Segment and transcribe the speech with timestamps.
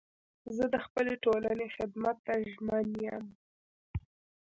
[0.55, 3.25] زه د خپلي ټولني خدمت ته ژمن یم.